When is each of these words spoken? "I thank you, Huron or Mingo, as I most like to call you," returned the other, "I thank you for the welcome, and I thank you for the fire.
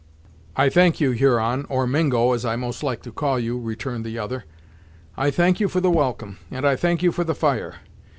"I 0.55 0.69
thank 0.69 0.99
you, 0.99 1.11
Huron 1.11 1.67
or 1.69 1.85
Mingo, 1.85 2.31
as 2.31 2.43
I 2.43 2.55
most 2.55 2.81
like 2.81 3.03
to 3.03 3.11
call 3.11 3.37
you," 3.37 3.59
returned 3.59 4.03
the 4.03 4.17
other, 4.17 4.45
"I 5.15 5.29
thank 5.29 5.59
you 5.59 5.67
for 5.69 5.79
the 5.79 5.91
welcome, 5.91 6.39
and 6.49 6.65
I 6.65 6.75
thank 6.75 7.03
you 7.03 7.11
for 7.11 7.23
the 7.23 7.35
fire. 7.35 7.75